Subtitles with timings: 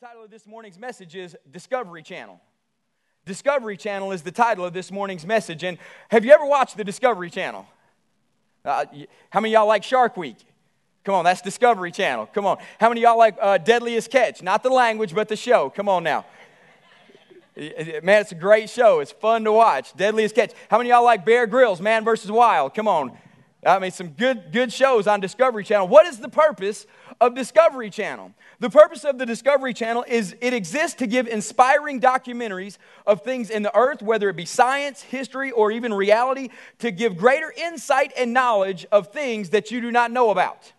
[0.00, 2.40] title of this morning's message is Discovery Channel.
[3.26, 5.62] Discovery Channel is the title of this morning's message.
[5.62, 5.76] And
[6.08, 7.66] have you ever watched the Discovery Channel?
[8.64, 8.86] Uh,
[9.28, 10.38] how many y'all like Shark Week?
[11.04, 12.24] Come on, that's Discovery Channel.
[12.32, 12.56] Come on.
[12.78, 14.42] How many y'all like uh, Deadliest Catch?
[14.42, 15.68] Not the language, but the show.
[15.68, 16.24] Come on now.
[17.54, 19.00] Man, it's a great show.
[19.00, 19.94] It's fun to watch.
[19.94, 20.52] Deadliest Catch.
[20.70, 22.72] How many y'all like Bear Grylls, Man versus Wild?
[22.72, 23.18] Come on.
[23.66, 25.88] I mean, some good, good shows on Discovery Channel.
[25.88, 26.86] What is the purpose
[27.20, 28.32] of Discovery Channel?
[28.58, 33.50] The purpose of the Discovery Channel is it exists to give inspiring documentaries of things
[33.50, 38.12] in the earth, whether it be science, history, or even reality, to give greater insight
[38.16, 40.72] and knowledge of things that you do not know about.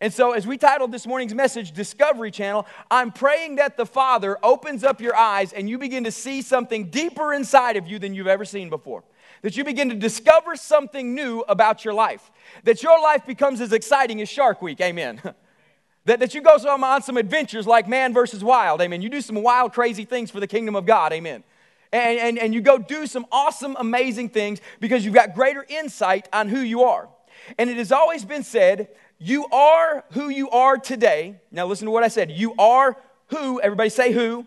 [0.00, 4.36] And so, as we titled this morning's message, Discovery Channel, I'm praying that the Father
[4.42, 8.12] opens up your eyes and you begin to see something deeper inside of you than
[8.12, 9.04] you've ever seen before
[9.46, 12.32] that you begin to discover something new about your life,
[12.64, 15.22] that your life becomes as exciting as Shark Week, amen.
[16.04, 19.02] that, that you go on some adventures like man versus wild, amen.
[19.02, 21.44] You do some wild, crazy things for the kingdom of God, amen.
[21.92, 26.28] And, and, and you go do some awesome, amazing things because you've got greater insight
[26.32, 27.08] on who you are.
[27.56, 28.88] And it has always been said,
[29.20, 31.36] you are who you are today.
[31.52, 32.32] Now, listen to what I said.
[32.32, 32.96] You are
[33.28, 34.44] who, everybody say who.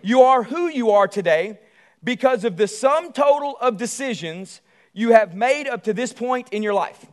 [0.00, 1.58] You are who you are today
[2.02, 4.60] because of the sum total of decisions
[4.92, 7.06] you have made up to this point in your life.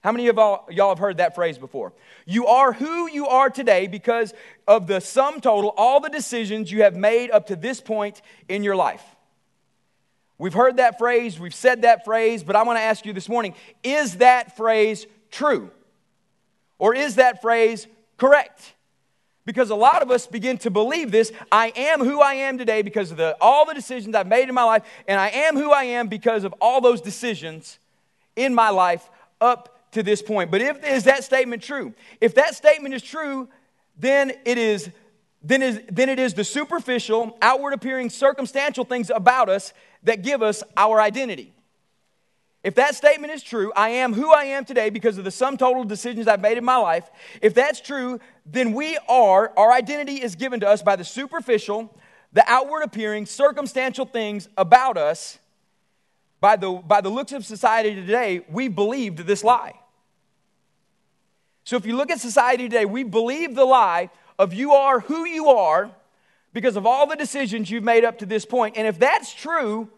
[0.00, 1.92] How many of y'all, have heard that phrase before?
[2.24, 4.32] You are who you are today because
[4.66, 8.62] of the sum total, all the decisions you have made up to this point in
[8.62, 9.02] your life.
[10.38, 13.28] We've heard that phrase, we've said that phrase, but I want to ask you this
[13.28, 15.70] morning is that phrase true?
[16.78, 18.74] Or is that phrase correct?
[19.48, 21.32] Because a lot of us begin to believe this.
[21.50, 24.54] I am who I am today because of the, all the decisions I've made in
[24.54, 27.78] my life, and I am who I am because of all those decisions
[28.36, 29.08] in my life
[29.40, 30.50] up to this point.
[30.50, 31.94] But if is that statement true?
[32.20, 33.48] If that statement is true,
[33.98, 34.90] then it is
[35.42, 40.42] then is then it is the superficial, outward appearing, circumstantial things about us that give
[40.42, 41.54] us our identity.
[42.64, 45.56] If that statement is true, I am who I am today because of the sum
[45.56, 47.08] total decisions I've made in my life.
[47.40, 51.96] If that's true, then we are, our identity is given to us by the superficial,
[52.32, 55.38] the outward appearing, circumstantial things about us.
[56.40, 59.74] By the, by the looks of society today, we believed this lie.
[61.64, 65.24] So if you look at society today, we believe the lie of you are who
[65.26, 65.90] you are
[66.52, 68.76] because of all the decisions you've made up to this point.
[68.76, 69.90] And if that's true,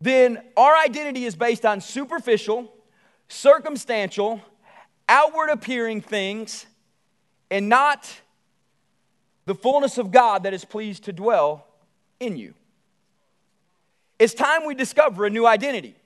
[0.00, 2.72] then our identity is based on superficial,
[3.28, 4.40] circumstantial,
[5.08, 6.66] outward appearing things,
[7.50, 8.08] and not
[9.46, 11.66] the fullness of God that is pleased to dwell
[12.18, 12.54] in you.
[14.18, 15.96] It's time we discover a new identity.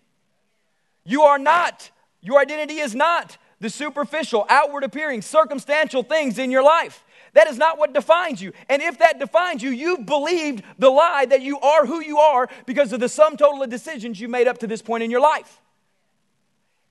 [1.04, 1.90] You are not,
[2.20, 7.04] your identity is not the superficial, outward appearing, circumstantial things in your life.
[7.34, 8.52] That is not what defines you.
[8.68, 12.48] And if that defines you, you've believed the lie that you are who you are
[12.64, 15.20] because of the sum total of decisions you made up to this point in your
[15.20, 15.60] life.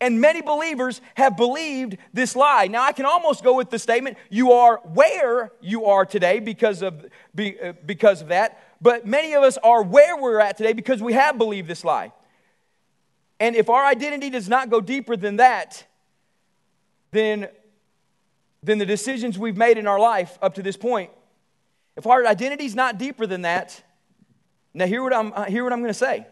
[0.02, 2.68] And many believers have believed this lie.
[2.68, 6.82] Now, I can almost go with the statement, you are where you are today because
[6.82, 7.06] of,
[7.40, 8.62] uh, because of that.
[8.82, 12.12] But many of us are where we're at today because we have believed this lie.
[13.40, 15.86] And if our identity does not go deeper than that,
[17.12, 17.48] then
[18.64, 21.12] than the decisions we've made in our life up to this point,
[21.96, 23.84] if our identity is not deeper than that,
[24.74, 26.26] now hear what I'm, uh, hear what I'm going to say.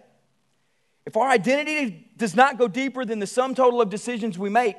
[1.06, 4.78] If our identity does not go deeper than the sum total of decisions we make,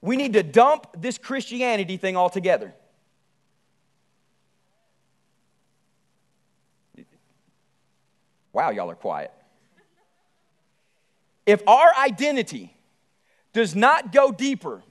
[0.00, 2.74] we need to dump this Christianity thing altogether.
[8.52, 9.30] Wow, y'all are quiet.
[11.46, 12.74] If our identity
[13.52, 14.82] does not go deeper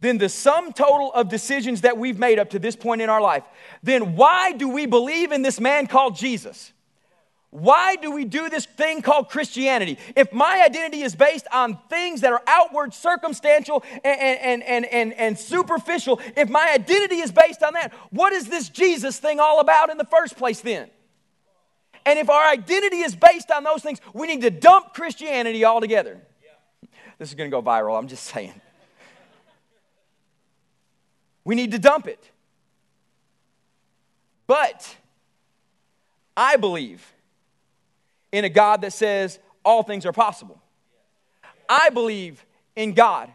[0.00, 3.20] than the sum total of decisions that we've made up to this point in our
[3.20, 3.44] life,
[3.82, 6.72] then why do we believe in this man called Jesus?
[7.50, 9.98] Why do we do this thing called Christianity?
[10.14, 15.12] If my identity is based on things that are outward, circumstantial, and, and, and, and,
[15.14, 19.58] and superficial, if my identity is based on that, what is this Jesus thing all
[19.58, 20.88] about in the first place then?
[22.06, 26.20] And if our identity is based on those things, we need to dump Christianity altogether.
[27.18, 28.54] This is going to go viral, I'm just saying.
[31.44, 32.30] We need to dump it.
[34.46, 34.96] But
[36.36, 37.06] I believe
[38.32, 40.60] in a God that says all things are possible.
[41.68, 42.44] I believe
[42.74, 43.32] in God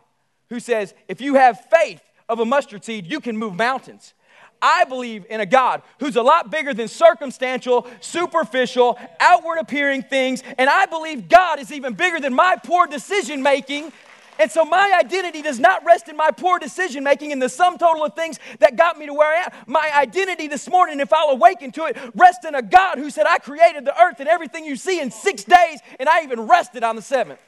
[0.49, 4.13] who says if you have faith of a mustard seed, you can move mountains.
[4.61, 10.43] I believe in a God who's a lot bigger than circumstantial, superficial, outward appearing things.
[10.57, 13.91] And I believe God is even bigger than my poor decision making
[14.39, 17.77] And so my identity does not rest in my poor decision making and the sum
[17.77, 19.51] total of things that got me to where I am.
[19.67, 23.25] My identity this morning, if I'll awaken to it, rests in a God who said,
[23.27, 26.83] I created the earth and everything you see in six days, and I even rested
[26.83, 27.39] on the seventh.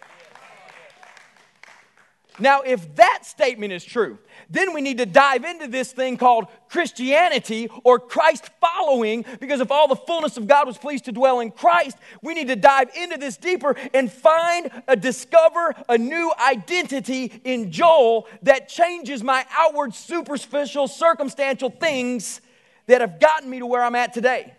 [2.40, 4.20] Now, if that statement is true,
[4.50, 9.72] then we need to dive into this thing called Christianity or Christ following, because if
[9.72, 12.90] all the fullness of God was pleased to dwell in Christ, we need to dive
[12.96, 19.46] into this deeper and find a discover a new identity in Joel that changes my
[19.58, 22.42] outward superficial circumstantial things
[22.86, 24.54] that have gotten me to where I'm at today.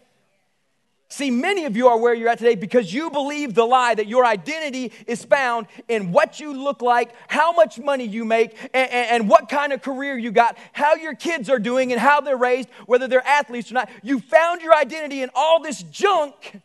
[1.11, 4.07] See, many of you are where you're at today because you believe the lie that
[4.07, 8.91] your identity is found in what you look like, how much money you make, and,
[8.91, 12.37] and, what kind of career you got, how your kids are doing, and how they're
[12.37, 13.89] raised, whether they're athletes or not.
[14.03, 16.61] You found your identity in all this junk.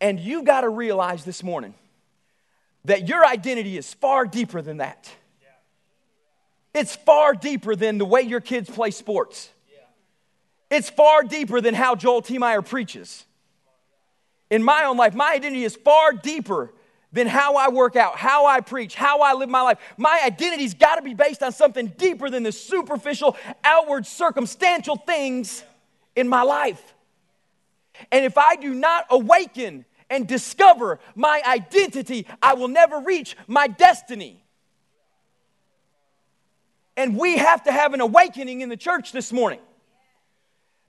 [0.00, 1.74] And you got to realize this morning
[2.84, 5.10] that your identity is far deeper than that.
[6.74, 9.50] It's far deeper than the way your kids play sports.
[10.72, 12.38] It's far deeper than how Joel T.
[12.38, 13.26] Meyer preaches.
[14.48, 16.72] In my own life, my identity is far deeper
[17.12, 19.78] than how I work out, how I preach, how I live my life.
[19.98, 25.62] My identity's got to be based on something deeper than the superficial, outward, circumstantial things
[26.16, 26.94] in my life.
[28.10, 33.66] And if I do not awaken and discover my identity, I will never reach my
[33.66, 34.42] destiny.
[36.96, 39.60] And we have to have an awakening in the church this morning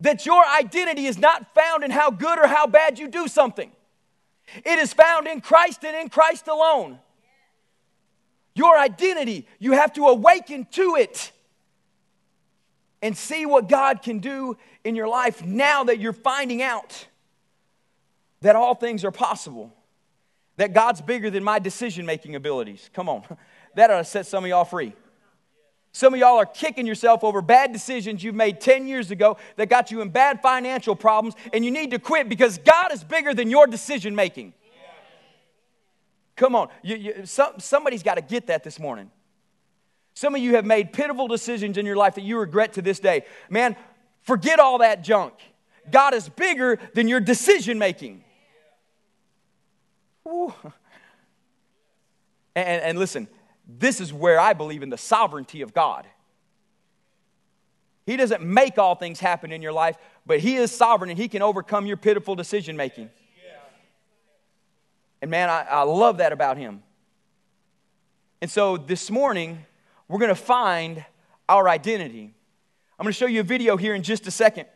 [0.03, 3.71] that your identity is not found in how good or how bad you do something.
[4.65, 6.99] It is found in Christ and in Christ alone.
[8.53, 11.31] Your identity, you have to awaken to it
[13.01, 17.07] and see what God can do in your life now that you're finding out
[18.41, 19.73] that all things are possible,
[20.57, 22.89] that God's bigger than my decision making abilities.
[22.93, 23.23] Come on,
[23.75, 24.93] that ought to set some of y'all free.
[25.95, 29.69] Some of y'all are kicking yourself over bad decisions you've made 10 years ago that
[29.69, 33.31] got you in bad financial problems, and you need to quit because God is bigger
[33.33, 34.53] than your decision making.
[36.35, 39.11] Come on, you, you, some, somebody's got to get that this morning.
[40.15, 42.99] Some of you have made pitiful decisions in your life that you regret to this
[42.99, 43.25] day.
[43.47, 43.75] Man,
[44.21, 45.35] forget all that junk.
[45.91, 48.23] God is bigger than your decision making.
[50.25, 50.57] And,
[52.55, 53.27] and listen,
[53.67, 56.05] this is where I believe in the sovereignty of God.
[58.05, 61.27] He doesn't make all things happen in your life, but He is sovereign and He
[61.27, 63.09] can overcome your pitiful decision making.
[65.21, 66.83] And man, I, I love that about Him.
[68.41, 69.65] And so this morning,
[70.09, 71.05] we're going to find
[71.47, 72.33] our identity.
[72.99, 74.67] I'm going to show you a video here in just a second.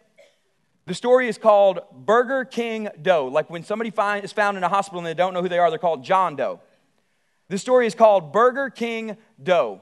[0.85, 3.27] The story is called Burger King Doe.
[3.27, 5.59] Like when somebody find, is found in a hospital and they don't know who they
[5.59, 6.61] are, they're called John Doe.
[7.49, 9.81] This story is called Burger King Doe.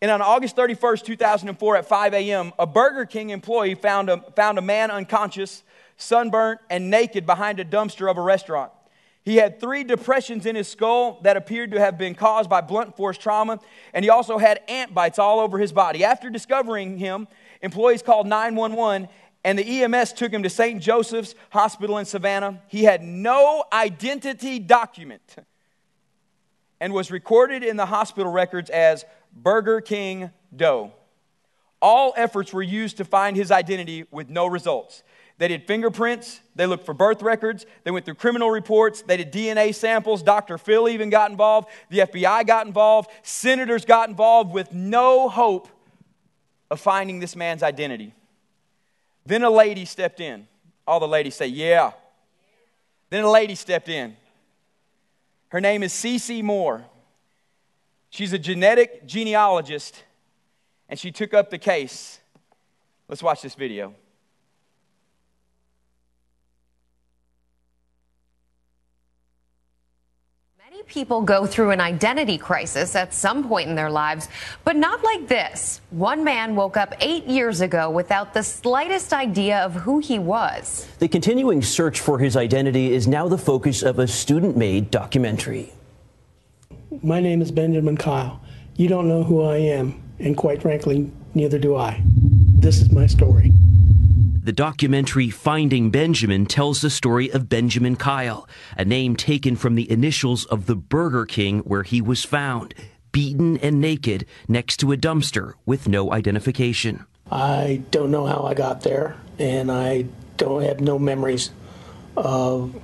[0.00, 4.58] And on August 31st, 2004, at 5 a.m., a Burger King employee found a, found
[4.58, 5.62] a man unconscious,
[5.96, 8.72] sunburnt, and naked behind a dumpster of a restaurant.
[9.24, 12.96] He had three depressions in his skull that appeared to have been caused by blunt
[12.96, 13.60] force trauma,
[13.94, 16.04] and he also had ant bites all over his body.
[16.04, 17.28] After discovering him,
[17.60, 19.08] employees called 911,
[19.44, 20.82] and the EMS took him to St.
[20.82, 22.60] Joseph's Hospital in Savannah.
[22.66, 25.36] He had no identity document
[26.82, 30.92] and was recorded in the hospital records as Burger King Doe.
[31.80, 35.04] All efforts were used to find his identity with no results.
[35.38, 39.32] They did fingerprints, they looked for birth records, they went through criminal reports, they did
[39.32, 40.24] DNA samples.
[40.24, 40.58] Dr.
[40.58, 45.68] Phil even got involved, the FBI got involved, senators got involved with no hope
[46.68, 48.12] of finding this man's identity.
[49.24, 50.48] Then a lady stepped in.
[50.84, 51.92] All the ladies say, Yeah.
[53.08, 54.16] Then a lady stepped in.
[55.52, 56.82] Her name is Cece Moore.
[58.08, 60.02] She's a genetic genealogist,
[60.88, 62.20] and she took up the case.
[63.06, 63.94] Let's watch this video.
[70.82, 74.28] Many people go through an identity crisis at some point in their lives,
[74.64, 75.80] but not like this.
[75.90, 80.88] One man woke up eight years ago without the slightest idea of who he was.
[80.98, 85.72] The continuing search for his identity is now the focus of a student made documentary.
[87.02, 88.40] My name is Benjamin Kyle.
[88.74, 92.02] You don't know who I am, and quite frankly, neither do I.
[92.58, 93.52] This is my story.
[94.44, 99.88] The documentary Finding Benjamin tells the story of Benjamin Kyle, a name taken from the
[99.88, 102.74] initials of the Burger King where he was found,
[103.12, 107.06] beaten and naked next to a dumpster with no identification.
[107.30, 110.06] I don't know how I got there, and I
[110.38, 111.50] don't have no memories
[112.16, 112.74] of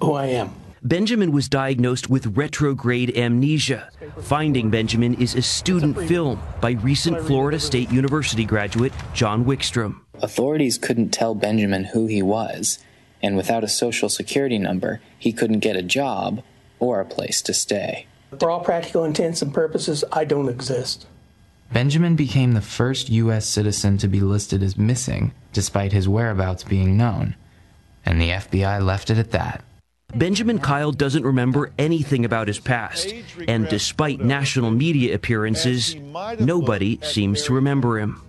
[0.00, 0.52] who I am.
[0.82, 3.88] Benjamin was diagnosed with retrograde amnesia.
[4.22, 10.01] Finding Benjamin is a student film by recent Florida State University graduate John Wikstrom.
[10.20, 12.78] Authorities couldn't tell Benjamin who he was,
[13.22, 16.42] and without a social security number, he couldn't get a job
[16.78, 18.06] or a place to stay.
[18.38, 21.06] For all practical intents and purposes, I don't exist.
[21.72, 23.46] Benjamin became the first U.S.
[23.46, 27.34] citizen to be listed as missing, despite his whereabouts being known.
[28.04, 29.64] And the FBI left it at that.
[30.14, 33.14] Benjamin Kyle doesn't remember anything about his past,
[33.48, 35.94] and despite national media appearances,
[36.38, 38.20] nobody seems to remember him.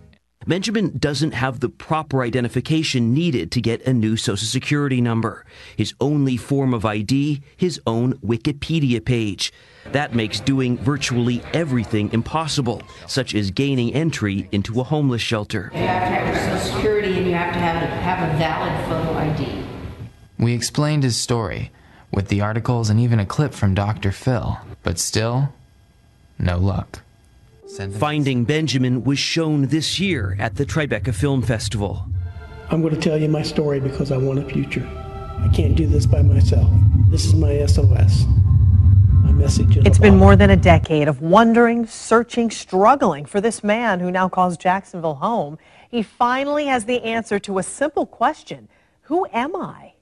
[0.45, 5.45] Benjamin doesn't have the proper identification needed to get a new Social Security number.
[5.77, 9.53] His only form of ID, his own Wikipedia page.
[9.91, 15.71] That makes doing virtually everything impossible, such as gaining entry into a homeless shelter.
[15.73, 18.37] You have to have your Social Security and you have to have a, have a
[18.37, 19.65] valid photo ID.
[20.37, 21.71] We explained his story
[22.11, 24.11] with the articles and even a clip from Dr.
[24.11, 25.53] Phil, but still,
[26.37, 27.01] no luck.
[27.97, 32.05] Finding Benjamin was shown this year at the Tribeca Film Festival.
[32.69, 34.87] I'm going to tell you my story because I want a future.
[35.39, 36.69] I can't do this by myself.
[37.09, 38.25] This is my SOS.
[39.23, 43.99] My message It's been more than a decade of wondering, searching, struggling for this man
[43.99, 45.57] who now calls Jacksonville home.
[45.89, 48.67] He finally has the answer to a simple question
[49.03, 49.92] Who am I?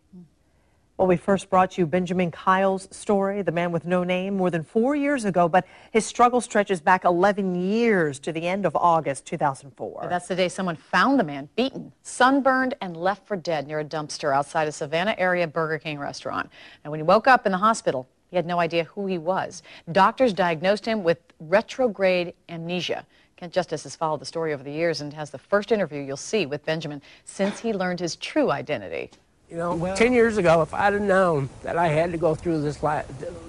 [1.01, 4.63] Well, we first brought you Benjamin Kyle's story, the man with no name, more than
[4.63, 9.25] four years ago, but his struggle stretches back 11 years to the end of August
[9.25, 10.05] 2004.
[10.07, 13.83] That's the day someone found the man beaten, sunburned, and left for dead near a
[13.83, 16.51] dumpster outside a Savannah area Burger King restaurant.
[16.83, 19.63] And when he woke up in the hospital, he had no idea who he was.
[19.91, 23.07] Doctors diagnosed him with retrograde amnesia.
[23.37, 26.15] Kent Justice has followed the story over the years and has the first interview you'll
[26.15, 29.09] see with Benjamin since he learned his true identity.
[29.51, 32.35] You know, well, 10 years ago, if I'd have known that I had to go
[32.35, 32.77] through this,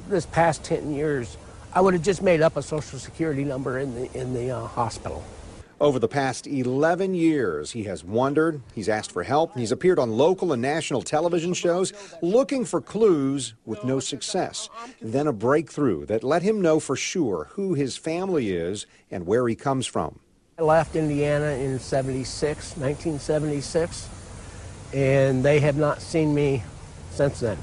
[0.08, 1.36] this past 10 years,
[1.72, 4.66] I would have just made up a social security number in the, in the uh,
[4.66, 5.22] hospital.
[5.80, 10.10] Over the past 11 years, he has wondered, he's asked for help, he's appeared on
[10.10, 14.68] local and national television shows looking for clues with no success.
[15.00, 19.46] Then a breakthrough that let him know for sure who his family is and where
[19.46, 20.18] he comes from.
[20.58, 24.08] I left Indiana in 76, 1976
[24.92, 26.62] and they have not seen me
[27.10, 27.58] since then.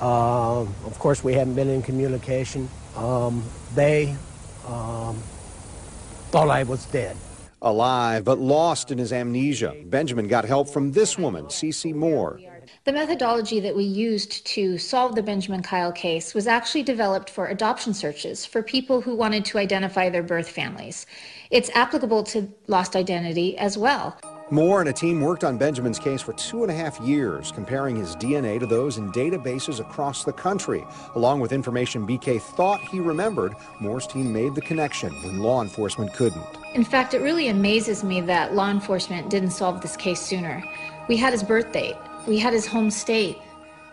[0.00, 2.68] Uh, of course, we haven't been in communication.
[2.96, 3.42] Um,
[3.74, 4.16] they
[4.66, 5.16] um,
[6.30, 7.16] thought I was dead.
[7.62, 9.74] Alive, but lost in his amnesia.
[9.84, 12.40] Benjamin got help from this woman, Cece Moore.
[12.84, 17.48] The methodology that we used to solve the Benjamin Kyle case was actually developed for
[17.48, 21.04] adoption searches for people who wanted to identify their birth families.
[21.50, 24.18] It's applicable to lost identity as well.
[24.52, 27.94] Moore and a team worked on Benjamin's case for two and a half years, comparing
[27.94, 30.84] his DNA to those in databases across the country.
[31.14, 36.12] Along with information BK thought he remembered, Moore's team made the connection when law enforcement
[36.14, 36.44] couldn't.
[36.74, 40.64] In fact, it really amazes me that law enforcement didn't solve this case sooner.
[41.08, 41.94] We had his birth date,
[42.26, 43.38] we had his home state,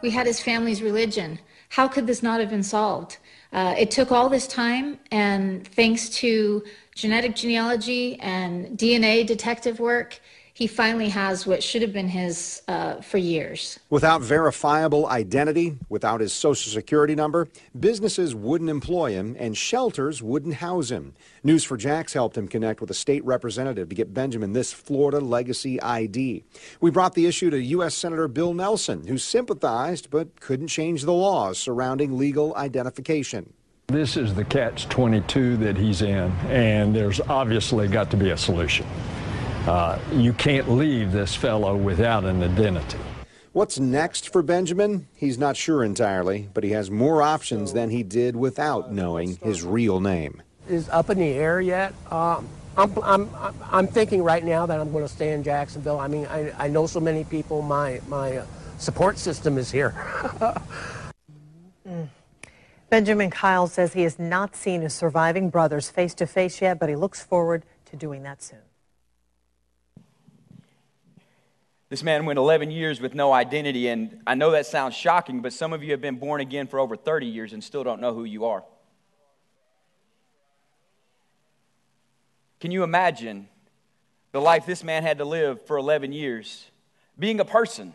[0.02, 1.38] we had his family's religion.
[1.70, 3.18] How could this not have been solved?
[3.54, 6.64] Uh, it took all this time, and thanks to
[6.96, 10.20] genetic genealogy and DNA detective work,
[10.58, 13.78] he finally has what should have been his uh, for years.
[13.92, 17.48] Without verifiable identity, without his social security number,
[17.80, 21.14] businesses wouldn't employ him and shelters wouldn't house him.
[21.46, 26.44] News4Jax helped him connect with a state representative to get Benjamin this Florida Legacy ID.
[26.82, 27.94] We brought the issue to U.S.
[27.94, 33.54] Senator Bill Nelson, who sympathized but couldn't change the laws surrounding legal identification.
[33.90, 38.38] This is the catch 22 that he's in, and there's obviously got to be a
[38.38, 38.88] solution.
[39.68, 42.98] Uh, you can't leave this fellow without an identity.
[43.52, 45.08] What's next for Benjamin?
[45.14, 49.64] He's not sure entirely, but he has more options than he did without knowing his
[49.64, 50.42] real name.
[50.70, 51.94] Is up in the air yet?
[52.10, 52.48] Um,
[52.78, 53.30] I'm, I'm,
[53.70, 56.00] I'm thinking right now that I'm going to stay in Jacksonville.
[56.00, 57.62] I mean, I, I know so many people.
[57.62, 58.46] My, my uh,
[58.78, 59.90] support system is here.
[61.86, 62.08] mm.
[62.90, 66.88] Benjamin Kyle says he has not seen his surviving brothers face to face yet, but
[66.88, 68.60] he looks forward to doing that soon.
[71.90, 75.54] This man went 11 years with no identity, and I know that sounds shocking, but
[75.54, 78.14] some of you have been born again for over 30 years and still don't know
[78.14, 78.64] who you are.
[82.60, 83.48] Can you imagine
[84.34, 86.70] the life this man had to live for 11 years?
[87.18, 87.94] Being a person,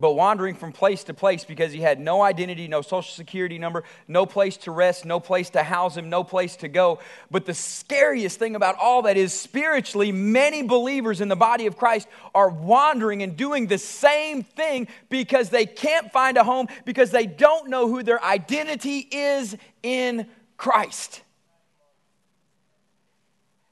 [0.00, 3.84] but wandering from place to place because he had no identity, no social security number,
[4.08, 6.98] no place to rest, no place to house him, no place to go.
[7.30, 11.76] But the scariest thing about all that is spiritually, many believers in the body of
[11.76, 17.12] Christ are wandering and doing the same thing because they can't find a home, because
[17.12, 21.22] they don't know who their identity is in Christ.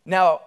[0.07, 0.43] Now,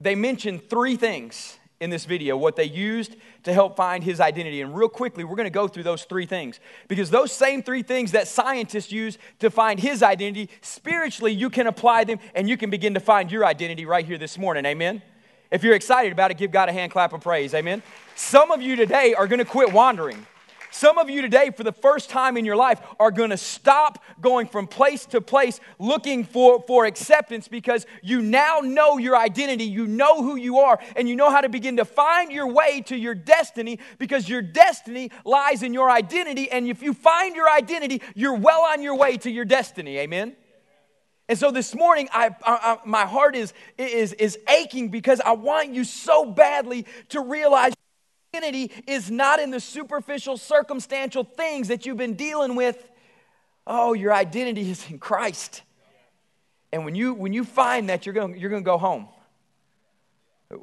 [0.00, 4.60] they mentioned three things in this video, what they used to help find his identity.
[4.60, 7.82] And real quickly, we're going to go through those three things because those same three
[7.82, 12.56] things that scientists use to find his identity, spiritually, you can apply them and you
[12.56, 14.64] can begin to find your identity right here this morning.
[14.66, 15.02] Amen.
[15.50, 17.52] If you're excited about it, give God a hand clap of praise.
[17.52, 17.82] Amen.
[18.14, 20.26] Some of you today are going to quit wandering.
[20.74, 24.02] Some of you today, for the first time in your life, are going to stop
[24.22, 29.64] going from place to place looking for, for acceptance because you now know your identity,
[29.64, 32.80] you know who you are, and you know how to begin to find your way
[32.86, 36.50] to your destiny because your destiny lies in your identity.
[36.50, 39.98] And if you find your identity, you're well on your way to your destiny.
[39.98, 40.34] Amen?
[41.28, 45.32] And so this morning, I, I, I, my heart is, is, is aching because I
[45.32, 47.74] want you so badly to realize
[48.34, 52.90] identity is not in the superficial, circumstantial things that you've been dealing with.
[53.66, 55.60] Oh, your identity is in Christ.
[56.72, 59.08] And when you, when you find that, you're going you're going to go home.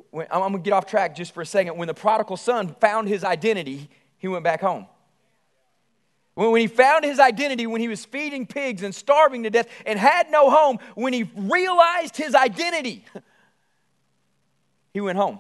[0.10, 1.78] When, I'm going to get off track just for a second.
[1.78, 4.88] When the prodigal son found his identity, he went back home.
[6.34, 9.68] When, when he found his identity, when he was feeding pigs and starving to death
[9.86, 13.06] and had no home, when he realized his identity,
[14.94, 15.40] he went home.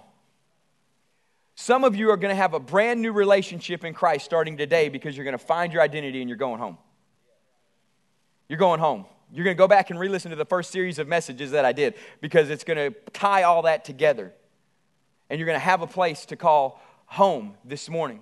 [1.61, 4.87] Some of you are going to have a brand new relationship in Christ starting today
[4.87, 6.77] because you're going to find your identity and you're going home.
[8.47, 9.03] You're going home.
[9.33, 11.65] You're going to go back and re listen to the first series of messages that
[11.65, 14.31] I did because it's going to tie all that together.
[15.29, 18.21] And you're going to have a place to call home this morning.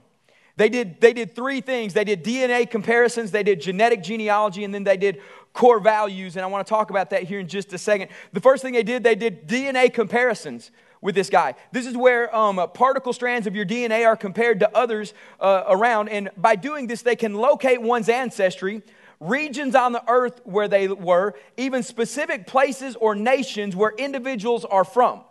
[0.56, 4.74] They did, they did three things they did DNA comparisons, they did genetic genealogy, and
[4.74, 5.22] then they did
[5.54, 6.38] core values.
[6.38, 8.10] And I want to talk about that here in just a second.
[8.34, 11.56] The first thing they did, they did DNA comparisons with this guy.
[11.72, 16.10] This is where um, particle strands of your DNA are compared to others uh, around.
[16.10, 18.82] And by doing this, they can locate one's ancestry,
[19.20, 24.84] regions on the earth where they were, even specific places or nations where individuals are
[24.84, 25.22] from.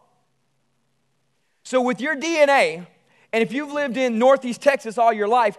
[1.64, 2.86] So, with your DNA,
[3.32, 5.58] and if you've lived in Northeast Texas all your life,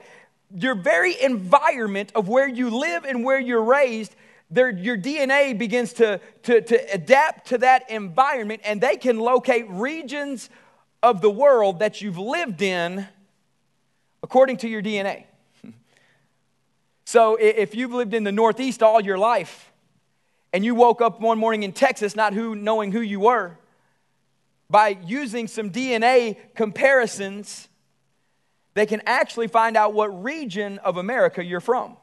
[0.56, 4.16] your very environment of where you live and where you're raised
[4.50, 9.70] their, your DNA begins to, to, to adapt to that environment, and they can locate
[9.70, 10.50] regions
[11.04, 13.08] of the world that you've lived in
[14.24, 15.26] according to your DNA.
[17.06, 19.72] So if you've lived in the Northeast all your life,
[20.52, 23.58] and you woke up one morning in Texas not who, knowing who you were,
[24.70, 27.70] by using some DNA comparisons,
[28.74, 31.96] they can actually find out what region of America you're from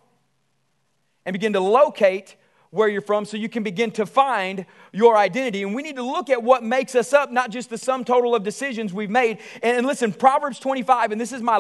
[1.25, 2.37] and begin to locate
[2.75, 5.63] where you're from so you can begin to find your identity.
[5.63, 8.35] And we need to look at what makes us up, not just the sum total
[8.35, 9.39] of decisions we've made.
[9.63, 11.57] And, and listen, Proverbs 25, and this is my,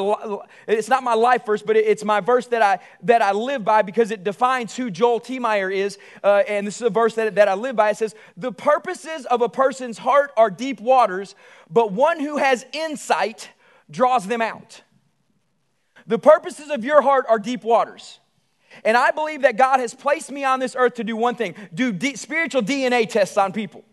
[0.66, 3.83] it's not my life verse, but it's my verse that I, that I live by
[3.83, 5.38] because it defines who Joel T.
[5.38, 5.98] Meyer is.
[6.24, 7.90] Uh, and this is a verse that, that I live by.
[7.90, 11.37] It says, The purposes of a person's heart are deep waters,
[11.70, 13.50] but one who has insight
[13.88, 14.83] draws them out.
[16.09, 18.18] The purposes of your heart are deep waters.
[18.84, 21.54] And I believe that God has placed me on this earth to do one thing
[21.72, 23.84] do spiritual DNA tests on people.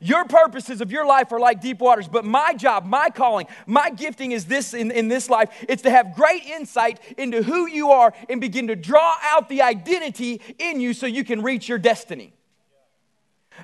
[0.00, 3.90] Your purposes of your life are like deep waters, but my job, my calling, my
[3.90, 5.50] gifting is this in, in this life.
[5.68, 9.62] It's to have great insight into who you are and begin to draw out the
[9.62, 12.32] identity in you so you can reach your destiny.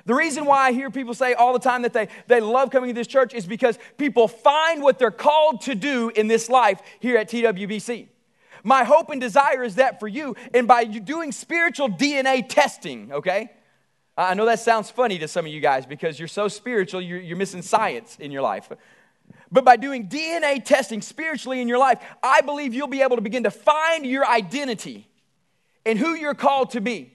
[0.05, 2.89] The reason why I hear people say all the time that they, they love coming
[2.89, 6.81] to this church is because people find what they're called to do in this life
[6.99, 8.07] here at TWBC.
[8.63, 10.35] My hope and desire is that for you.
[10.53, 13.51] And by doing spiritual DNA testing, okay?
[14.17, 17.19] I know that sounds funny to some of you guys because you're so spiritual, you're,
[17.19, 18.71] you're missing science in your life.
[19.51, 23.21] But by doing DNA testing spiritually in your life, I believe you'll be able to
[23.21, 25.09] begin to find your identity
[25.85, 27.13] and who you're called to be.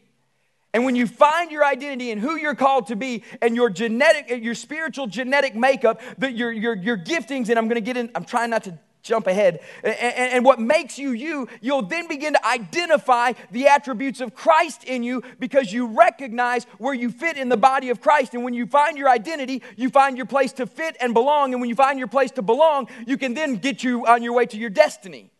[0.74, 4.44] And when you find your identity and who you're called to be and your genetic,
[4.44, 8.10] your spiritual genetic makeup, that your, your, your giftings, and I'm going to get in,
[8.14, 9.60] I'm trying not to jump ahead.
[9.82, 14.84] And, and, what makes you you, you'll then begin to identify the attributes of Christ
[14.84, 18.34] in you because you recognize where you fit in the body of Christ.
[18.34, 21.54] And when you find your identity, you find your place to fit and belong.
[21.54, 24.34] And when you find your place to belong, you can then get you on your
[24.34, 25.30] way to your destiny.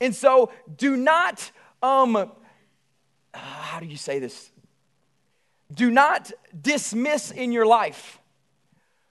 [0.00, 1.50] And so do not,
[1.82, 2.30] um,
[3.32, 4.50] how do you say this?
[5.72, 8.18] Do not dismiss in your life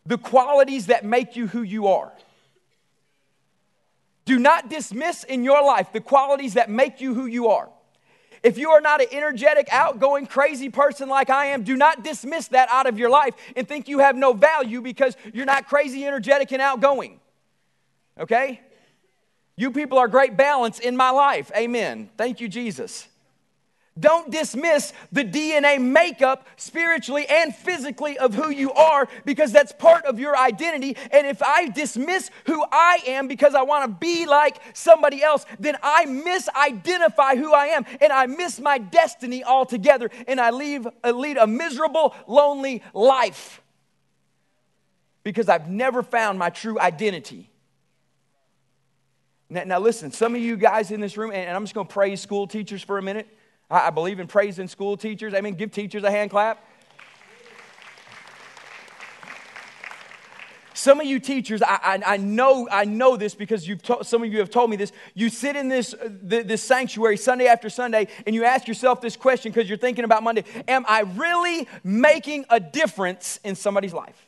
[0.06, 2.12] the qualities that make you who you are.
[4.30, 7.68] Do not dismiss in your life the qualities that make you who you are.
[8.44, 12.48] If you are not an energetic, outgoing, crazy person like I am, do not dismiss
[12.50, 16.06] that out of your life and think you have no value because you're not crazy,
[16.06, 17.20] energetic, and outgoing.
[18.20, 18.62] Okay?
[19.56, 21.50] You people are great balance in my life.
[21.58, 22.12] Amen.
[22.16, 23.08] Thank you, Jesus.
[24.00, 30.06] Don't dismiss the DNA makeup spiritually and physically of who you are because that's part
[30.06, 30.96] of your identity.
[31.12, 35.46] And if I dismiss who I am because I want to be like somebody else,
[35.60, 40.88] then I misidentify who I am and I miss my destiny altogether and I leave,
[41.04, 43.62] uh, lead a miserable, lonely life
[45.24, 47.50] because I've never found my true identity.
[49.50, 51.94] Now, now listen, some of you guys in this room, and I'm just going to
[51.94, 53.28] praise school teachers for a minute.
[53.70, 55.34] I, I believe in praising school teachers.
[55.34, 56.66] I mean, give teachers a hand clap.
[60.80, 64.24] Some of you teachers, I, I, I, know, I know this because you've to, some
[64.24, 64.94] of you have told me this.
[65.14, 69.18] You sit in this, uh, this sanctuary Sunday after Sunday and you ask yourself this
[69.18, 74.26] question because you're thinking about Monday Am I really making a difference in somebody's life?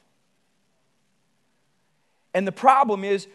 [2.34, 3.28] And the problem is,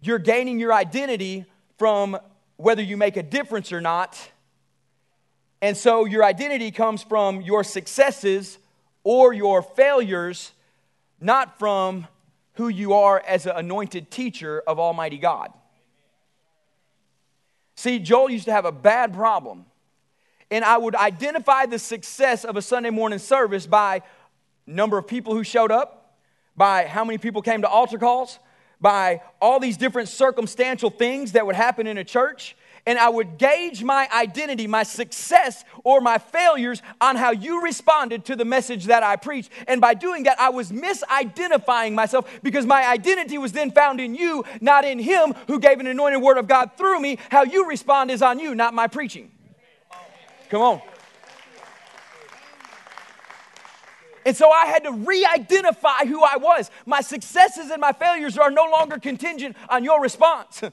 [0.00, 1.44] you're gaining your identity
[1.76, 2.16] from
[2.56, 4.30] whether you make a difference or not
[5.60, 8.58] and so your identity comes from your successes
[9.02, 10.52] or your failures,
[11.20, 12.06] not from
[12.54, 15.52] who you are as an anointed teacher of Almighty God.
[17.76, 19.64] See, Joel used to have a bad problem.
[20.50, 24.02] And I would identify the success of a Sunday morning service by
[24.66, 26.16] number of people who showed up,
[26.56, 28.38] by how many people came to altar calls,
[28.80, 32.56] by all these different circumstantial things that would happen in a church
[32.88, 38.24] and I would gauge my identity, my success, or my failures on how you responded
[38.24, 39.50] to the message that I preached.
[39.66, 44.14] And by doing that, I was misidentifying myself because my identity was then found in
[44.14, 47.18] you, not in Him who gave an anointed word of God through me.
[47.28, 49.32] How you respond is on you, not my preaching.
[50.48, 50.80] Come on.
[54.24, 56.70] And so I had to re identify who I was.
[56.86, 60.62] My successes and my failures are no longer contingent on your response.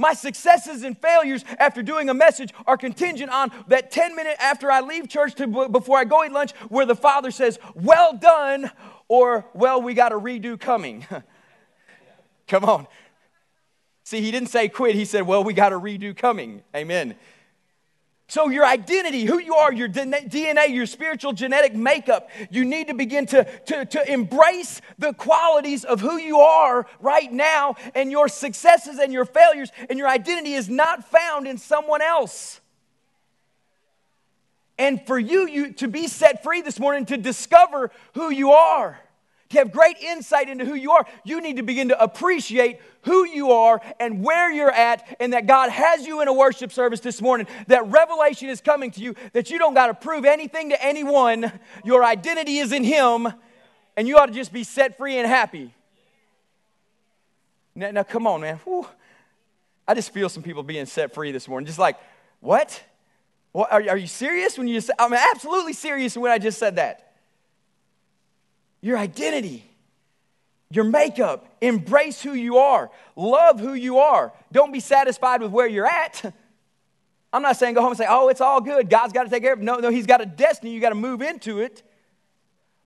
[0.00, 4.70] My successes and failures after doing a message are contingent on that 10 minute after
[4.70, 8.70] I leave church to before I go eat lunch where the father says, "Well done,"
[9.08, 11.06] or "Well, we got a redo coming."
[12.48, 12.86] Come on.
[14.04, 14.94] See, he didn't say quit.
[14.94, 17.14] He said, "Well, we got a redo coming." Amen.
[18.30, 22.94] So, your identity, who you are, your DNA, your spiritual genetic makeup, you need to
[22.94, 28.28] begin to, to, to embrace the qualities of who you are right now, and your
[28.28, 32.60] successes and your failures, and your identity is not found in someone else.
[34.78, 39.00] And for you, you to be set free this morning, to discover who you are
[39.50, 43.26] to have great insight into who you are, you need to begin to appreciate who
[43.26, 47.00] you are and where you're at, and that God has you in a worship service
[47.00, 47.46] this morning.
[47.66, 51.52] That revelation is coming to you, that you don't got to prove anything to anyone.
[51.84, 53.28] Your identity is in Him,
[53.96, 55.74] and you ought to just be set free and happy.
[57.74, 58.58] Now, now come on, man.
[58.64, 58.86] Whew.
[59.88, 61.66] I just feel some people being set free this morning.
[61.66, 61.96] Just like,
[62.38, 62.80] what?
[63.50, 66.76] What are, are you serious when you say, I'm absolutely serious when I just said
[66.76, 67.09] that
[68.80, 69.64] your identity,
[70.70, 71.46] your makeup.
[71.60, 74.32] Embrace who you are, love who you are.
[74.52, 76.34] Don't be satisfied with where you're at.
[77.32, 78.90] I'm not saying go home and say, oh, it's all good.
[78.90, 79.64] God's got to take care of it.
[79.64, 80.72] No, no, He's got a destiny.
[80.72, 81.82] You got to move into it.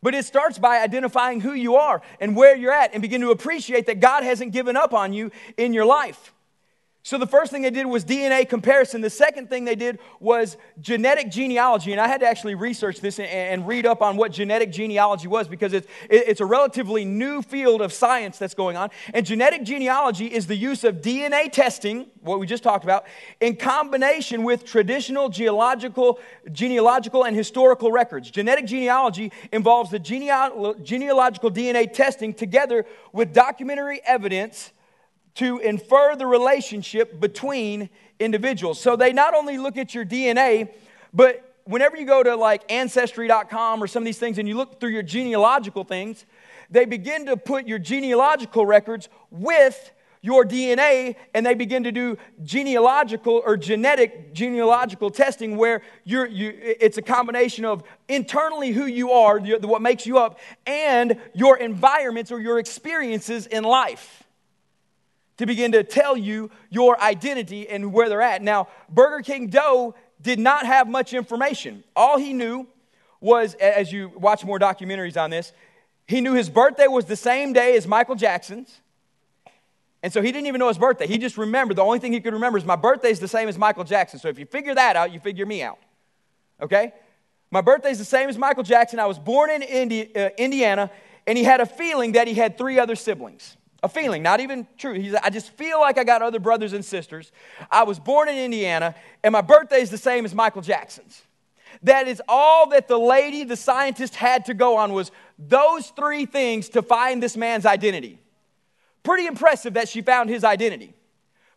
[0.03, 3.31] But it starts by identifying who you are and where you're at and begin to
[3.31, 6.34] appreciate that God hasn't given up on you in your life.
[7.07, 9.03] So the first thing they did was DNA comparison.
[9.03, 11.93] The second thing they did was genetic genealogy.
[11.93, 15.47] And I had to actually research this and, read up on what genetic genealogy was
[15.47, 18.89] because it's, it's a relatively new field of science that's going on.
[19.13, 23.05] And genetic genealogy is the use of DNA testing, what we just talked about,
[23.39, 26.19] in combination with traditional geological,
[26.53, 28.31] genealogical and historical records.
[28.31, 34.73] Genetic genealogy involves the genealogical DNA testing together with documentary evidence
[35.35, 38.81] to infer the relationship between individuals.
[38.81, 40.73] So they not only look at your DNA,
[41.13, 44.81] but whenever you go to like ancestry.com or some of these things and you look
[44.81, 46.25] through your genealogical things,
[46.71, 49.93] they begin to put your genealogical records with
[50.23, 56.51] your DNA and they begin to do genealogical or genetic genealogical testing where you're, you,
[56.63, 62.33] it's a combination of internally who you are, what makes you up, and your environments
[62.33, 64.24] or your experiences in life
[65.37, 68.43] to begin to tell you your identity and where they're at.
[68.43, 71.85] Now, Burger King Doe did not have much information.
[71.97, 72.67] All he knew
[73.21, 75.53] was, as you watch more documentaries on this,
[76.07, 78.81] he knew his birthday was the same day as Michael Jackson's.
[80.03, 81.07] And so he didn't even know his birthday.
[81.07, 81.79] He just remembered.
[81.79, 84.19] The only thing he could remember is my birthday is the same as Michael Jackson.
[84.19, 85.79] So if you figure that out, you figure me out.
[86.61, 86.93] Okay?
[87.51, 88.99] My birthday is the same as Michael Jackson.
[88.99, 90.91] I was born in uh, Indiana,
[91.27, 93.57] and he had a feeling that he had three other siblings.
[93.85, 94.95] A feeling, not even true.
[94.95, 97.31] He's, I just feel like I got other brothers and sisters.
[97.71, 101.23] I was born in Indiana, and my birthday is the same as Michael Jackson's.
[101.83, 106.25] That is all that the lady, the scientist, had to go on was those three
[106.25, 108.19] things to find this man's identity.
[109.03, 110.95] Pretty impressive that she found his identity.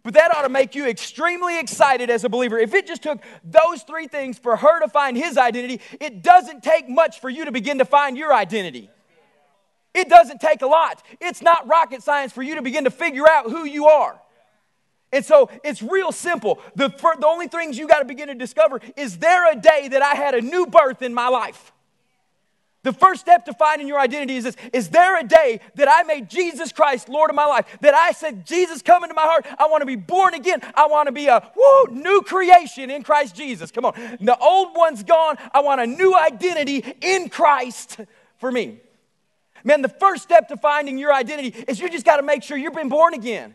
[0.04, 2.60] But that ought to make you extremely excited as a believer.
[2.60, 6.62] If it just took those three things for her to find his identity, it doesn't
[6.62, 8.90] take much for you to begin to find your identity.
[9.98, 11.02] It doesn't take a lot.
[11.20, 14.22] It's not rocket science for you to begin to figure out who you are.
[15.12, 16.60] And so it's real simple.
[16.76, 20.04] The, the only things you got to begin to discover is there a day that
[20.04, 21.72] I had a new birth in my life?
[22.84, 26.04] The first step to finding your identity is this Is there a day that I
[26.04, 27.66] made Jesus Christ Lord of my life?
[27.82, 29.48] That I said, Jesus, come into my heart.
[29.58, 30.62] I want to be born again.
[30.76, 33.72] I want to be a woo, new creation in Christ Jesus.
[33.72, 33.94] Come on.
[34.22, 35.38] The old one's gone.
[35.54, 38.00] I want a new identity in Christ
[38.38, 38.80] for me.
[39.68, 42.56] Man, the first step to finding your identity is you just got to make sure
[42.56, 43.54] you've been born again.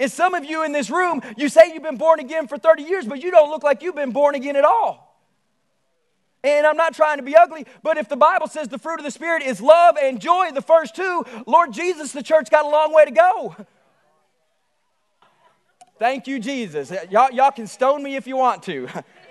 [0.00, 2.84] And some of you in this room, you say you've been born again for 30
[2.84, 5.22] years, but you don't look like you've been born again at all.
[6.42, 9.04] And I'm not trying to be ugly, but if the Bible says the fruit of
[9.04, 12.68] the Spirit is love and joy, the first two, Lord Jesus, the church got a
[12.68, 13.54] long way to go.
[15.98, 16.90] Thank you, Jesus.
[17.10, 18.88] Y'all, y'all can stone me if you want to.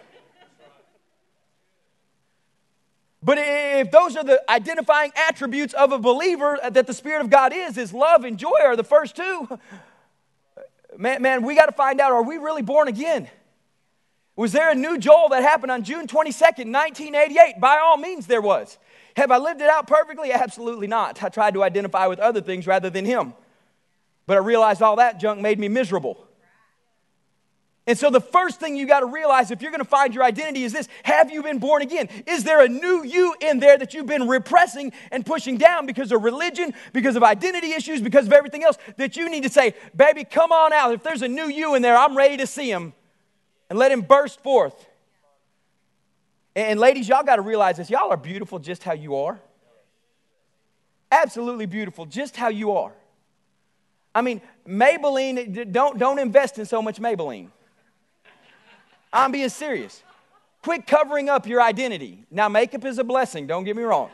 [3.23, 7.53] But if those are the identifying attributes of a believer that the Spirit of God
[7.55, 9.59] is, is love and joy are the first two.
[10.97, 13.29] Man, man we got to find out are we really born again?
[14.35, 17.59] Was there a new Joel that happened on June 22nd, 1988?
[17.59, 18.77] By all means, there was.
[19.15, 20.31] Have I lived it out perfectly?
[20.31, 21.23] Absolutely not.
[21.23, 23.33] I tried to identify with other things rather than him.
[24.25, 26.27] But I realized all that junk made me miserable.
[27.85, 30.23] And so, the first thing you got to realize if you're going to find your
[30.23, 32.07] identity is this Have you been born again?
[32.25, 36.11] Is there a new you in there that you've been repressing and pushing down because
[36.13, 39.75] of religion, because of identity issues, because of everything else that you need to say,
[39.93, 40.93] Baby, come on out.
[40.93, 42.93] If there's a new you in there, I'm ready to see him
[43.69, 44.87] and let him burst forth.
[46.55, 47.89] And ladies, y'all got to realize this.
[47.89, 49.41] Y'all are beautiful just how you are.
[51.11, 52.93] Absolutely beautiful just how you are.
[54.15, 57.49] I mean, Maybelline, don't, don't invest in so much Maybelline.
[59.13, 60.01] I'm being serious.
[60.63, 62.25] Quit covering up your identity.
[62.31, 64.09] Now, makeup is a blessing, don't get me wrong.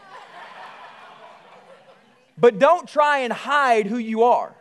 [2.38, 4.56] But don't try and hide who you are.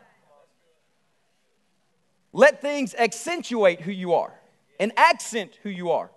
[2.33, 4.33] Let things accentuate who you are
[4.79, 6.11] and accent who you are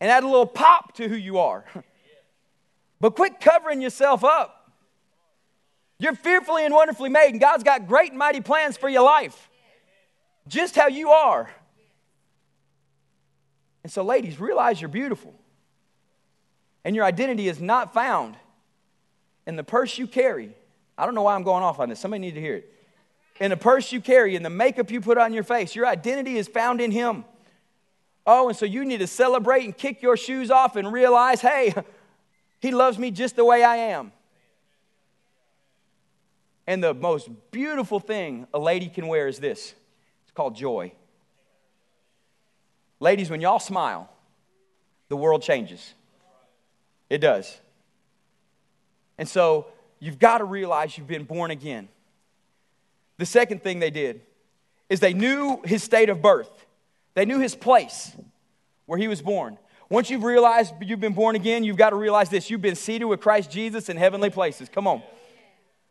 [0.00, 1.64] and add a little pop to who you are.
[3.00, 4.72] but quit covering yourself up.
[5.98, 9.48] You're fearfully and wonderfully made, and God's got great and mighty plans for your life,
[10.46, 11.50] just how you are.
[13.86, 15.32] And so, ladies, realize you're beautiful.
[16.84, 18.34] And your identity is not found
[19.46, 20.50] in the purse you carry.
[20.98, 22.00] I don't know why I'm going off on this.
[22.00, 22.72] Somebody need to hear it.
[23.38, 26.36] In the purse you carry, in the makeup you put on your face, your identity
[26.36, 27.24] is found in Him.
[28.26, 31.72] Oh, and so you need to celebrate and kick your shoes off and realize, hey,
[32.60, 34.10] he loves me just the way I am.
[36.66, 39.76] And the most beautiful thing a lady can wear is this
[40.24, 40.92] it's called joy.
[43.00, 44.10] Ladies, when y'all smile,
[45.08, 45.94] the world changes.
[47.08, 47.58] It does.
[49.18, 49.66] And so
[50.00, 51.88] you've got to realize you've been born again.
[53.18, 54.20] The second thing they did
[54.88, 56.66] is they knew his state of birth.
[57.14, 58.14] They knew his place
[58.86, 59.58] where he was born.
[59.88, 63.04] Once you've realized you've been born again, you've got to realize this you've been seated
[63.04, 64.68] with Christ Jesus in heavenly places.
[64.68, 65.02] Come on.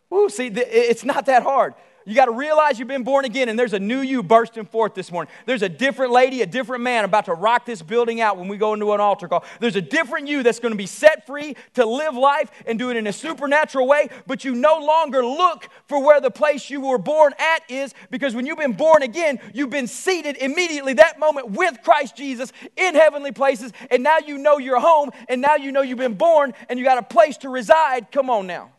[0.10, 1.74] Woo, see, it's not that hard.
[2.08, 4.94] You got to realize you've been born again, and there's a new you bursting forth
[4.94, 5.34] this morning.
[5.48, 8.58] There's a different lady, a different man about to rock this building out when we
[8.58, 9.44] go into an altar call.
[9.60, 12.92] There's a different you that's going to be set free to live life and do
[12.92, 16.80] it in a supernatural way, but you no longer look for where the place you
[16.80, 21.18] were born at is because when you've been born again, you've been seated immediately that
[21.18, 25.56] moment with Christ Jesus in heavenly places, and now you know you're home, and now
[25.56, 28.12] you know you've been born, and you got a place to reside.
[28.12, 28.75] Come on now.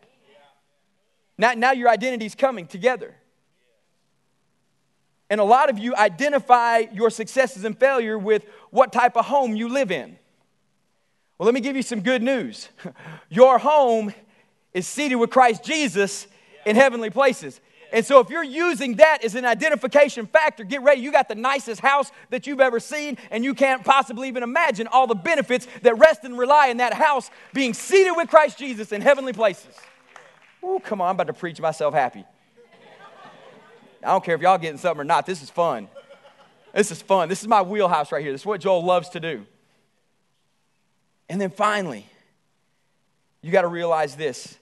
[1.38, 3.14] Now, now your identity's coming together.
[5.28, 9.56] And a lot of you identify your successes and failure with what type of home
[9.56, 10.18] you live in.
[11.38, 12.68] Well, let me give you some good news.
[13.28, 14.14] Your home
[14.72, 16.26] is seated with Christ Jesus
[16.64, 17.60] in heavenly places.
[17.92, 21.02] And so, if you're using that as an identification factor, get ready.
[21.02, 24.86] You got the nicest house that you've ever seen, and you can't possibly even imagine
[24.86, 28.90] all the benefits that rest and rely in that house being seated with Christ Jesus
[28.90, 29.74] in heavenly places.
[30.76, 32.22] Oh, come on, I'm about to preach myself happy.
[34.02, 35.24] I don't care if y'all getting something or not.
[35.24, 35.88] This is fun.
[36.74, 37.30] This is fun.
[37.30, 38.30] This is my wheelhouse right here.
[38.30, 39.46] This is what Joel loves to do.
[41.30, 42.06] And then finally,
[43.40, 44.58] you got to realize this.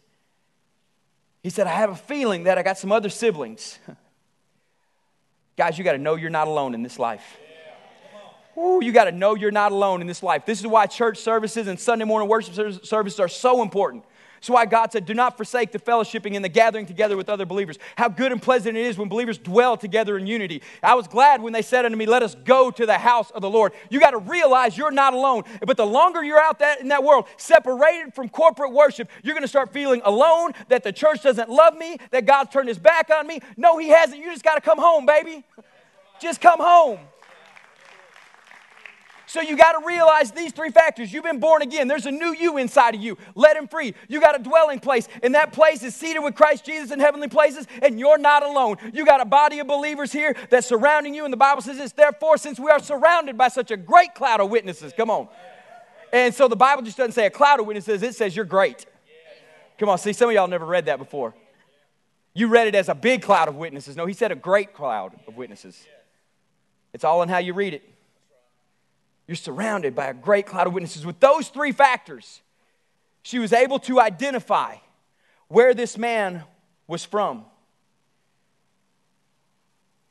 [1.43, 3.81] He said, I have a feeling that I got some other siblings.
[5.57, 7.39] Guys, you got to know you're not alone in this life.
[8.57, 10.47] Ooh, you got to know you're not alone in this life.
[10.47, 14.05] This is why church services and Sunday morning worship services are so important.
[14.45, 17.47] That's why God said, Do not forsake the fellowshipping and the gathering together with other
[17.47, 17.79] believers.
[17.97, 20.61] How good and pleasant it is when believers dwell together in unity.
[20.83, 23.41] I was glad when they said unto me, Let us go to the house of
[23.41, 23.73] the Lord.
[23.89, 25.45] You got to realize you're not alone.
[25.67, 29.45] But the longer you're out that, in that world, separated from corporate worship, you're going
[29.45, 33.09] to start feeling alone, that the church doesn't love me, that God's turned his back
[33.09, 33.41] on me.
[33.57, 34.21] No, he hasn't.
[34.21, 35.43] You just got to come home, baby.
[36.21, 36.99] Just come home.
[39.35, 41.13] So you got to realize these three factors.
[41.13, 41.89] You've been born again.
[41.89, 43.19] There's a new you inside of you.
[43.35, 43.93] Let him free.
[44.07, 47.27] You got a dwelling place, and that place is seated with Christ Jesus in heavenly
[47.27, 48.77] places, and you're not alone.
[48.93, 51.93] You got a body of believers here that's surrounding you, and the Bible says it's
[51.93, 54.93] therefore, since we are surrounded by such a great cloud of witnesses.
[54.97, 55.27] Come on.
[56.13, 58.87] And so the Bible just doesn't say a cloud of witnesses, it says you're great.
[59.81, 61.35] Come on, see, some of y'all never read that before.
[62.35, 63.97] You read it as a big cloud of witnesses.
[63.97, 65.85] No, he said a great cloud of witnesses.
[66.93, 67.94] It's all in how you read it.
[69.27, 71.07] You're surrounded by a great cloud of witnesses.
[71.07, 72.43] With those three factors,
[73.23, 74.77] she was able to identify
[75.49, 76.45] where this man
[76.87, 77.45] was from.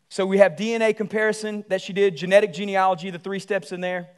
[0.10, 4.10] So we have DNA comparison that she did, genetic genealogy, the three steps in there.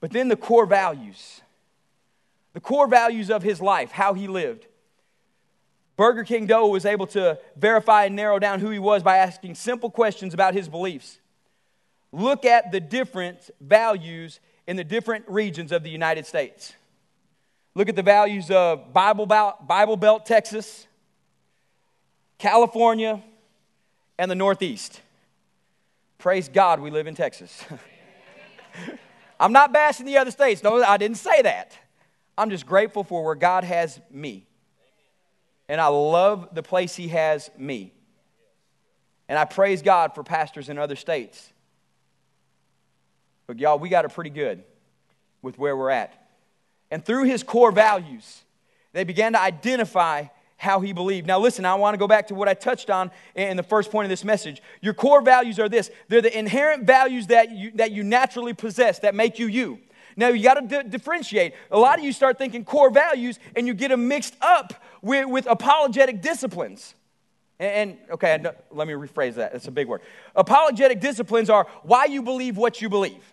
[0.00, 1.40] But then the core values.
[2.52, 4.66] The core values of his life, how he lived.
[5.96, 9.54] Burger King Doe was able to verify and narrow down who he was by asking
[9.54, 11.18] simple questions about his beliefs
[12.12, 16.74] look at the different values in the different regions of the United States.
[17.74, 20.86] Look at the values of Bible Belt, Bible Belt Texas,
[22.38, 23.22] California,
[24.18, 25.00] and the Northeast.
[26.18, 27.64] Praise God, we live in Texas.
[29.40, 30.62] I'm not bashing the other states.
[30.62, 31.76] No, I didn't say that.
[32.36, 34.46] I'm just grateful for where God has me.
[35.68, 37.92] And I love the place He has me.
[39.28, 41.51] And I praise God for pastors in other states
[43.46, 44.62] but y'all, we got it pretty good
[45.42, 46.28] with where we're at.
[46.90, 48.42] And through his core values,
[48.92, 50.24] they began to identify
[50.62, 51.26] how he believed.
[51.26, 53.90] Now, listen, I want to go back to what I touched on in the first
[53.90, 54.62] point of this message.
[54.80, 59.00] Your core values are this they're the inherent values that you, that you naturally possess
[59.00, 59.80] that make you you.
[60.16, 61.54] Now, you got to differentiate.
[61.70, 65.26] A lot of you start thinking core values and you get them mixed up with,
[65.28, 66.94] with apologetic disciplines.
[67.58, 68.38] And, and okay,
[68.70, 69.52] let me rephrase that.
[69.52, 70.02] That's a big word.
[70.36, 73.31] Apologetic disciplines are why you believe what you believe.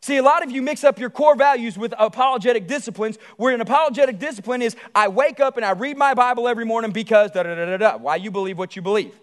[0.00, 3.60] See, a lot of you mix up your core values with apologetic disciplines, where an
[3.60, 7.42] apologetic discipline is I wake up and I read my Bible every morning because da
[7.42, 7.96] da da da da.
[7.96, 9.18] Why you believe what you believe.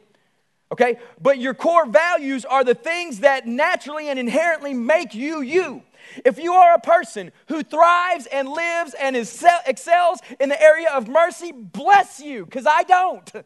[0.72, 0.98] Okay?
[1.22, 5.84] But your core values are the things that naturally and inherently make you you.
[6.26, 10.90] If you are a person who thrives and lives and is, excels in the area
[10.90, 13.32] of mercy, bless you, because I don't.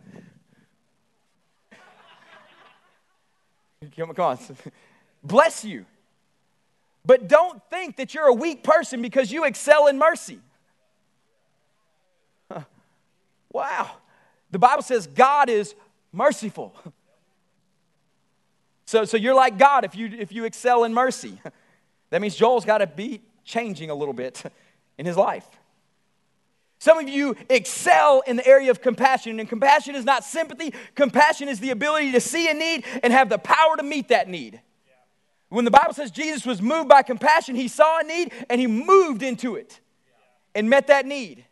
[3.95, 4.39] Come on.
[5.23, 5.85] Bless you.
[7.07, 10.39] But don't think that you're a weak person because you excel in mercy.
[12.51, 12.61] Huh.
[13.51, 13.91] Wow.
[14.51, 15.73] The Bible says God is
[16.11, 16.75] merciful.
[18.89, 21.39] So, so you're like God if you, if you excel in mercy.
[22.09, 24.41] That means Joel's got to be changing a little bit
[24.97, 25.45] in his life.
[26.79, 30.73] Some of you excel in the area of compassion, and compassion is not sympathy.
[30.95, 34.29] Compassion is the ability to see a need and have the power to meet that
[34.29, 34.61] need.
[35.49, 38.67] When the Bible says Jesus was moved by compassion, he saw a need and he
[38.67, 39.79] moved into it
[40.53, 41.45] and met that need.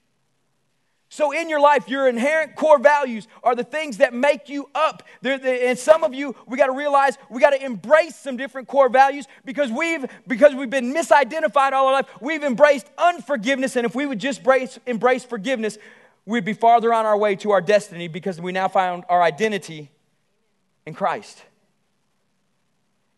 [1.07, 5.03] So, in your life, your inherent core values are the things that make you up.
[5.23, 8.89] And some of you, we got to realize we got to embrace some different core
[8.89, 12.07] values because we've because we've been misidentified all our life.
[12.19, 15.77] We've embraced unforgiveness, and if we would just embrace, embrace forgiveness,
[16.25, 19.91] we'd be farther on our way to our destiny because we now found our identity
[20.85, 21.43] in Christ.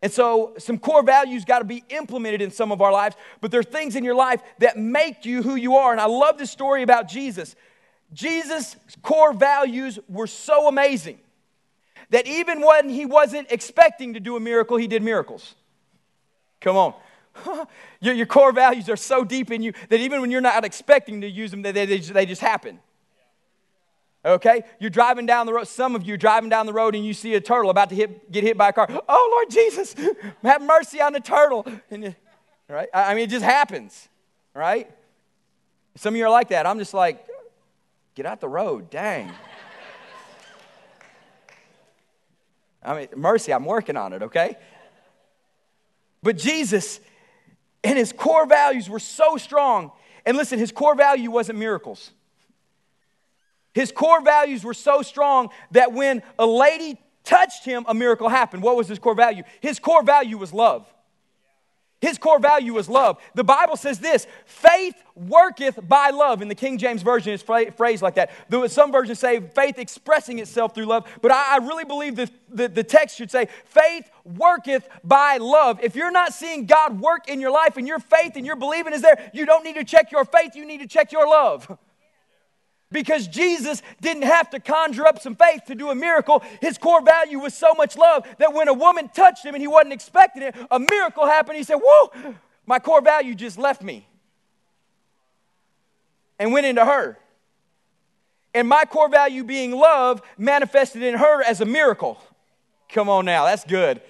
[0.01, 3.49] And so, some core values got to be implemented in some of our lives, but
[3.49, 5.91] there are things in your life that make you who you are.
[5.91, 7.55] And I love this story about Jesus.
[8.13, 11.19] Jesus' core values were so amazing
[12.09, 15.55] that even when he wasn't expecting to do a miracle, he did miracles.
[16.61, 16.93] Come on.
[17.99, 21.21] your, your, core values are so deep in you that even when you're not expecting
[21.21, 22.79] to use them, they, they, they just happen.
[24.27, 24.63] Okay?
[24.79, 25.67] You're driving down the road.
[25.67, 27.95] Some of you are driving down the road and you see a turtle about to
[27.95, 28.87] hit, get hit by a car.
[29.07, 29.95] Oh, Lord Jesus,
[30.43, 31.65] have mercy on the turtle.
[31.89, 32.13] And,
[32.67, 32.89] right?
[32.93, 34.09] I mean, it just happens.
[34.53, 34.91] Right?
[35.95, 36.65] Some of you are like that.
[36.65, 37.25] I'm just like,
[38.15, 38.89] get out the road.
[38.89, 39.31] Dang.
[42.83, 44.57] I mean, mercy, I'm working on it, okay?
[46.21, 46.99] But Jesus
[47.83, 49.91] and his core values were so strong.
[50.25, 52.11] And listen, his core value wasn't miracles.
[53.77, 58.63] His core values were so strong that when a lady touched him, a miracle happened.
[58.63, 59.43] What was his core value?
[59.61, 60.91] His core value was love.
[62.01, 63.19] His core value was love.
[63.35, 66.41] The Bible says this faith worketh by love.
[66.41, 68.31] In the King James Version, it's phrased like that.
[68.71, 72.83] Some versions say faith expressing itself through love, but I really believe that the, the
[72.83, 75.79] text should say faith worketh by love.
[75.83, 78.93] If you're not seeing God work in your life and your faith and your believing
[78.93, 81.77] is there, you don't need to check your faith, you need to check your love.
[82.91, 86.41] Because Jesus didn't have to conjure up some faith to do a miracle.
[86.61, 89.67] His core value was so much love that when a woman touched him and he
[89.67, 91.57] wasn't expecting it, a miracle happened.
[91.57, 92.35] He said, Whoa,
[92.65, 94.07] my core value just left me
[96.39, 97.17] and went into her.
[98.53, 102.21] And my core value being love manifested in her as a miracle.
[102.89, 104.01] Come on now, that's good.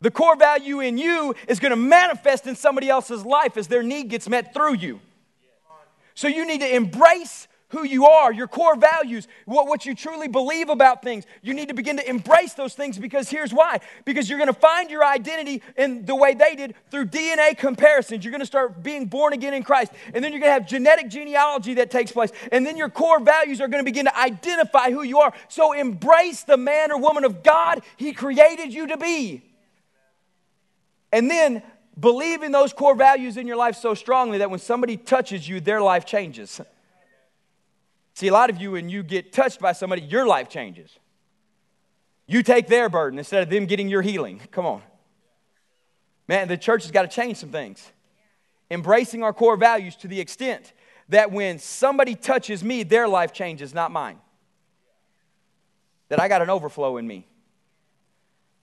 [0.00, 3.82] The core value in you is going to manifest in somebody else's life as their
[3.82, 5.00] need gets met through you.
[6.14, 10.28] So you need to embrace who you are, your core values, what, what you truly
[10.28, 11.24] believe about things.
[11.42, 13.80] You need to begin to embrace those things because here's why.
[14.04, 18.24] Because you're going to find your identity in the way they did through DNA comparisons.
[18.24, 19.92] You're going to start being born again in Christ.
[20.12, 22.32] And then you're going to have genetic genealogy that takes place.
[22.50, 25.32] And then your core values are going to begin to identify who you are.
[25.48, 29.42] So embrace the man or woman of God He created you to be.
[31.12, 31.62] And then
[31.98, 35.60] believe in those core values in your life so strongly that when somebody touches you,
[35.60, 36.60] their life changes.
[38.20, 40.98] See, a lot of you, when you get touched by somebody, your life changes.
[42.26, 44.42] You take their burden instead of them getting your healing.
[44.50, 44.82] Come on.
[46.28, 47.90] Man, the church has got to change some things.
[48.70, 50.74] Embracing our core values to the extent
[51.08, 54.18] that when somebody touches me, their life changes, not mine.
[56.10, 57.26] That I got an overflow in me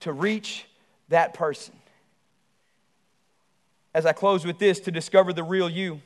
[0.02, 0.68] to reach
[1.10, 1.74] that person.
[3.92, 6.00] As I close with this, to discover the real you,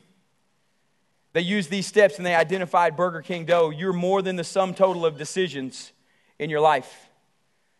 [1.32, 3.70] they used these steps and they identified Burger King Doe.
[3.70, 5.92] You're more than the sum total of decisions
[6.38, 7.08] in your life.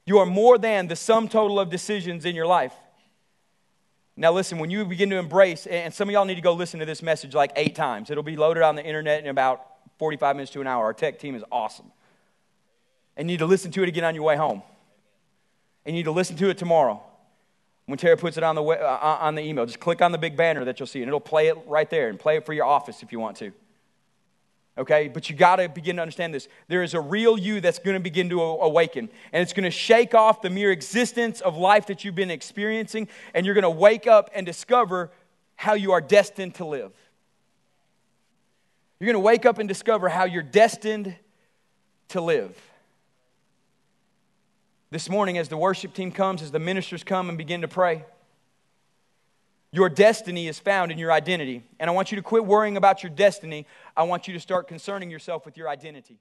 [0.07, 2.74] You are more than the sum total of decisions in your life.
[4.16, 6.80] Now, listen, when you begin to embrace, and some of y'all need to go listen
[6.80, 9.64] to this message like eight times, it'll be loaded on the internet in about
[9.98, 10.84] 45 minutes to an hour.
[10.84, 11.90] Our tech team is awesome.
[13.16, 14.62] And you need to listen to it again on your way home.
[15.84, 17.03] And you need to listen to it tomorrow.
[17.87, 20.37] When Tara puts it on the, uh, on the email, just click on the big
[20.37, 22.64] banner that you'll see, and it'll play it right there and play it for your
[22.64, 23.53] office if you want to.
[24.78, 26.49] Okay, but you got to begin to understand this.
[26.68, 29.70] There is a real you that's going to begin to awaken, and it's going to
[29.70, 33.70] shake off the mere existence of life that you've been experiencing, and you're going to
[33.70, 35.11] wake up and discover
[35.57, 36.93] how you are destined to live.
[38.99, 41.16] You're going to wake up and discover how you're destined
[42.09, 42.57] to live.
[44.93, 48.05] This morning, as the worship team comes, as the ministers come and begin to pray,
[49.70, 51.62] your destiny is found in your identity.
[51.80, 53.66] And I want you to quit worrying about your destiny.
[53.97, 56.18] I want you to start concerning yourself with your identity.